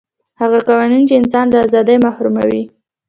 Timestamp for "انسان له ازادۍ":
1.21-1.97